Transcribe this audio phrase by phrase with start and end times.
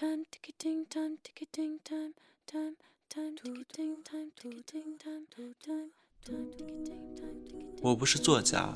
[0.00, 2.14] time ticketing time ticketing time
[2.46, 2.74] time
[3.10, 5.90] time ticketing time ticketing time time time
[6.24, 8.72] ticketing time ticketing 我不是作家，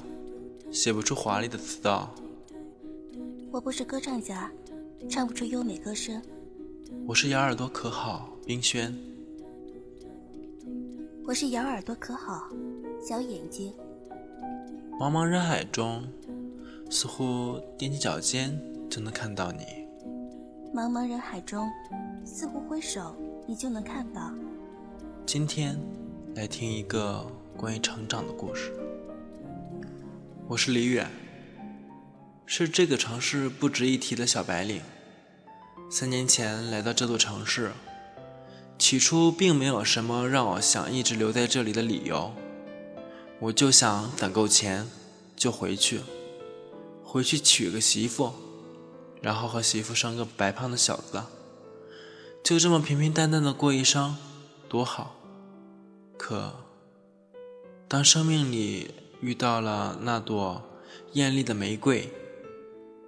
[0.70, 2.10] 写不出华丽的词道；
[3.50, 4.52] 我不是歌唱家，
[5.08, 6.22] 唱不出优美歌声。
[7.06, 8.94] 我是咬耳朵可好，冰轩。
[11.26, 12.50] 我是咬耳朵可好，
[13.00, 13.72] 小眼睛。
[15.00, 16.06] 茫茫人海中，
[16.90, 18.60] 似乎踮起脚尖
[18.90, 19.83] 就能看到你。
[20.74, 21.70] 茫茫人海中，
[22.24, 23.14] 似乎挥手
[23.46, 24.34] 你就能看到。
[25.24, 25.80] 今天
[26.34, 27.24] 来听一个
[27.56, 28.72] 关于成长的故事。
[30.48, 31.08] 我是李远，
[32.44, 34.80] 是这个城市不值一提的小白领。
[35.88, 37.70] 三年前来到这座城市，
[38.76, 42.32] 起初并没有什么让我想一直留在这里的理由，
[43.38, 44.88] 我就想攒够钱
[45.36, 46.00] 就回去，
[47.04, 48.32] 回去娶个媳妇，
[49.24, 51.22] 然后和媳妇生个白胖的小子，
[52.42, 54.18] 就这么平平淡淡的过一生，
[54.68, 55.16] 多好。
[56.18, 56.52] 可
[57.88, 60.62] 当生命里遇到了那朵
[61.14, 62.12] 艳丽的玫瑰，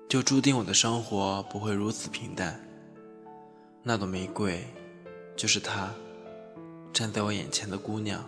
[0.09, 2.67] 就注定我的生活不会如此平淡。
[3.83, 4.65] 那朵玫瑰，
[5.37, 5.91] 就是她，
[6.95, 8.25] 站在我眼前的姑娘，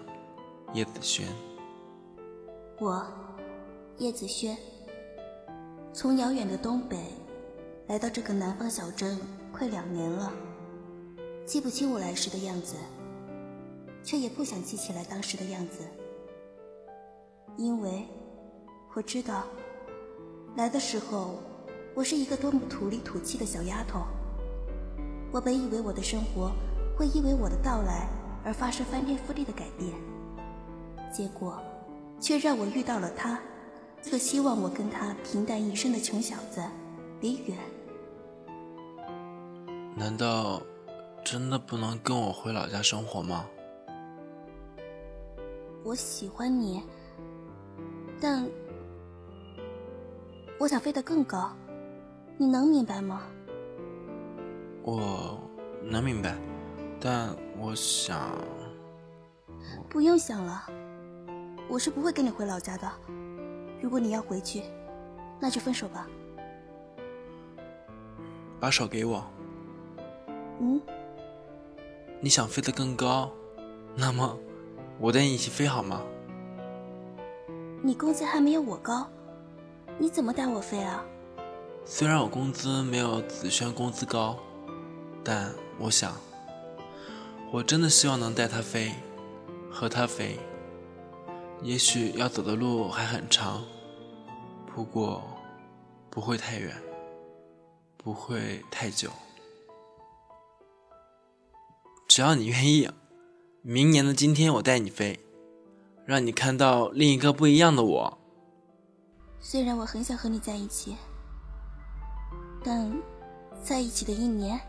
[0.74, 1.26] 叶子轩。
[2.78, 3.02] 我，
[3.96, 4.54] 叶子轩，
[5.94, 6.98] 从遥远的东北
[7.88, 9.18] 来到这个南方小镇，
[9.50, 10.30] 快两年了，
[11.46, 12.74] 记不清我来时的样子，
[14.04, 15.78] 却也不想记起来当时的样子，
[17.56, 18.06] 因为
[18.94, 19.44] 我知道，
[20.54, 21.38] 来的时候
[21.94, 24.02] 我是一个多么土里土气的小丫头。
[25.32, 26.52] 我本以为我的生活
[26.94, 28.06] 会因为我的到来
[28.44, 29.90] 而发生翻天覆地的改变，
[31.10, 31.58] 结果
[32.20, 33.40] 却让我遇到了他，
[34.10, 36.62] 个希望我跟他平淡一生的穷小子
[37.22, 37.56] 李远。
[39.98, 40.62] 难道
[41.24, 43.44] 真的不能跟我回老家生活吗？
[45.82, 46.84] 我喜欢你，
[48.20, 48.48] 但
[50.56, 51.50] 我想飞得更高，
[52.36, 53.22] 你能明白吗？
[54.84, 55.36] 我
[55.82, 56.36] 能明白，
[57.00, 58.30] 但我想，
[59.90, 60.64] 不用想了，
[61.68, 62.88] 我是不会跟你回老家的。
[63.82, 64.62] 如果你要回去，
[65.40, 66.06] 那就分手吧。
[68.60, 69.24] 把手给我。
[70.60, 70.80] 嗯，
[72.20, 73.30] 你想飞得更高，
[73.94, 74.36] 那么
[74.98, 76.02] 我带你一起飞好吗？
[77.82, 79.08] 你工资还没有我高，
[79.98, 81.04] 你怎么带我飞啊？
[81.84, 84.36] 虽然我工资没有子轩工资高，
[85.22, 86.12] 但我想，
[87.52, 88.92] 我真的希望能带他飞，
[89.70, 90.38] 和他飞。
[91.62, 93.64] 也许要走的路还很长，
[94.66, 95.22] 不过
[96.10, 96.74] 不会太远，
[97.96, 99.08] 不会太久。
[102.18, 102.90] 只要你愿意，
[103.62, 105.20] 明年的今天我带你飞，
[106.04, 108.18] 让你看到另一个不一样的我。
[109.38, 110.96] 虽然我很想和你在一起，
[112.64, 112.92] 但
[113.62, 114.60] 在一起的一年，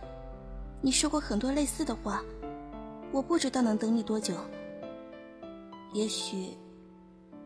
[0.80, 2.24] 你说过很多类似的话，
[3.12, 4.36] 我不知道能等你多久。
[5.92, 6.56] 也许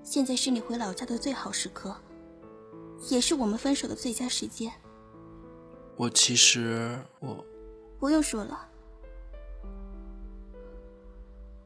[0.03, 1.95] 现在是你回老家的最好时刻，
[3.09, 4.69] 也是我们分手的最佳时间。
[5.95, 7.41] 我其实我
[7.97, 8.67] 不用说了，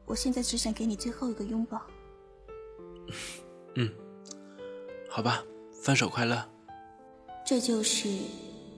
[0.08, 1.80] 我现在只想给你最后一个拥抱。
[3.76, 3.92] 嗯，
[5.08, 6.42] 好吧，分手快乐。
[7.46, 8.08] 这就是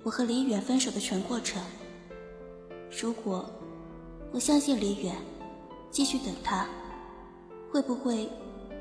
[0.02, 1.62] 我和李远分手的全过程。
[3.00, 3.48] 如果
[4.32, 5.14] 我相信李远，
[5.90, 6.68] 继续等他，
[7.70, 8.28] 会不会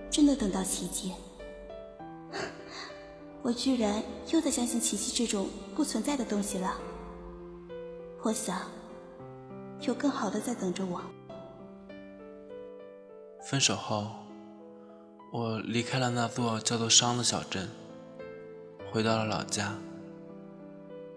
[0.09, 1.13] 真的等到奇迹？
[3.41, 6.75] 我居然又在相信奇迹这种不存在的东西了。
[8.23, 8.69] 我想，
[9.81, 11.01] 有更好的在等着我。
[13.49, 14.11] 分手后，
[15.31, 17.67] 我离开了那座叫做商的小镇，
[18.91, 19.73] 回到了老家。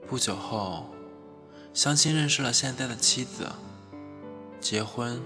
[0.09, 0.87] 不久后，
[1.75, 3.51] 相亲认识了现在的妻子，
[4.63, 5.21] 结婚，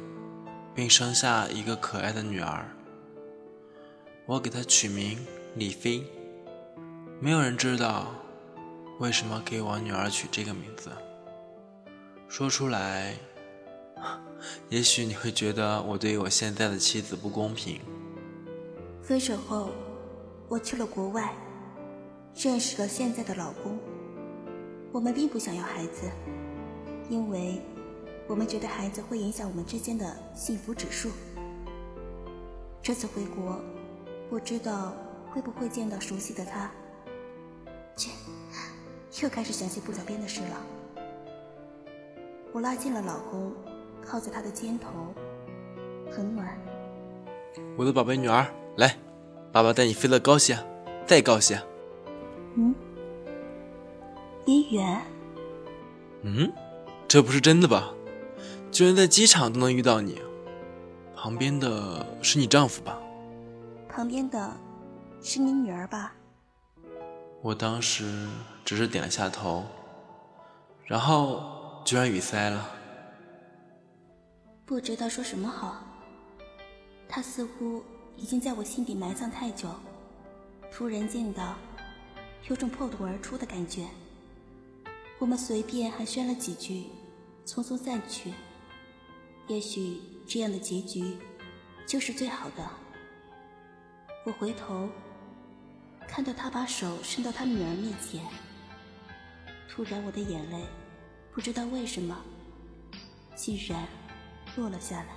[0.74, 2.68] 并生下一个可爱的女儿。
[4.26, 5.24] 我给她取名
[5.54, 6.04] 李飞。
[7.20, 8.08] 没有人知道
[8.98, 10.90] 为什么给我女儿取这个名字。
[12.28, 13.14] 说出来，
[14.68, 17.80] 也许你会觉得我对我现在的妻子不公平。
[19.02, 19.70] 分手后，
[20.48, 21.32] 我去了国外，
[22.34, 23.78] 认识了现在的老公。
[24.92, 26.10] 我们并不想要孩子，
[27.08, 27.60] 因为
[28.26, 31.10] 我们觉得孩子会影响我们之间的幸福指数。
[32.82, 33.60] 这次回国，
[34.30, 34.94] 不知道
[35.30, 36.70] 会不会见到熟悉的他。
[37.96, 38.10] 切，
[39.22, 40.66] 又开始想些不着边的事了。
[42.52, 43.52] 我拉近了老公，
[44.08, 44.88] 靠在他的肩头，
[46.10, 46.46] 很暖。
[47.76, 48.96] 我的宝贝女儿，来，
[49.50, 50.56] 爸爸带你飞得高些，
[51.04, 51.60] 再高些。
[52.54, 52.74] 嗯，
[54.44, 55.02] 李远，
[56.22, 56.52] 嗯，
[57.08, 57.92] 这不是真的吧？
[58.70, 60.20] 居然在机场都能遇到你，
[61.14, 62.98] 旁边的是你丈夫吧？
[63.88, 64.52] 旁边的
[65.20, 66.12] 是你女儿吧？
[67.42, 68.28] 我当时
[68.64, 69.64] 只是点了下头，
[70.84, 71.42] 然后
[71.84, 72.70] 居然语塞了。
[74.66, 75.84] 不知道说什么好。
[77.08, 77.84] 他似乎
[78.16, 79.68] 已经在我心底埋葬太久，
[80.72, 81.56] 突然见到，
[82.48, 83.86] 有种破土而出的感觉。
[85.20, 86.86] 我们随便寒暄了几句，
[87.46, 88.32] 匆匆散去。
[89.46, 91.16] 也许这样的结局，
[91.86, 92.68] 就是最好的。
[94.24, 94.88] 我回头。
[96.08, 98.24] 看到他把手伸到他女儿面前，
[99.68, 100.64] 突然我的眼泪
[101.32, 102.16] 不知道为什么
[103.34, 103.86] 竟然
[104.56, 105.08] 落了下来。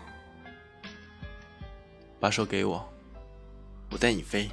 [2.20, 2.88] 把手给我，
[3.92, 4.50] 我带你飞。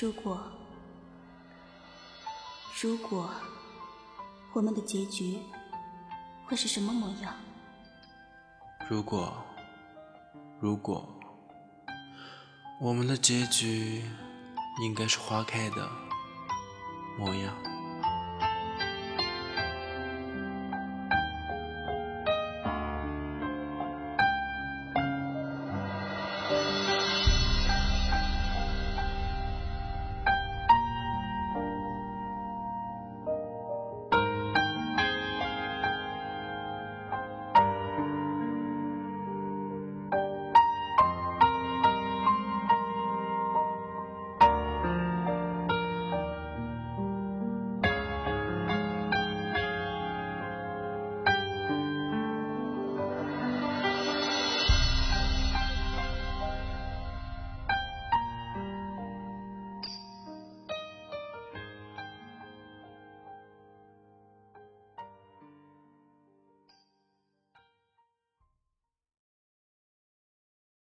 [0.00, 0.40] 如果，
[2.80, 3.30] 如果
[4.52, 5.38] 我们的结局
[6.46, 7.34] 会是什么模样？
[8.88, 9.32] 如果，
[10.58, 11.08] 如果。
[12.82, 14.02] 我们的结局
[14.82, 15.86] 应该是花开的
[17.18, 17.54] 模样。